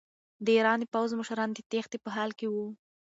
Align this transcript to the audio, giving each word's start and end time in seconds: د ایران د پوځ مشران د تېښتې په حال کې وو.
د 0.45 0.47
ایران 0.57 0.77
د 0.81 0.85
پوځ 0.93 1.09
مشران 1.19 1.49
د 1.53 1.59
تېښتې 1.71 1.97
په 2.03 2.09
حال 2.15 2.29
کې 2.39 2.47
وو. 2.53 2.67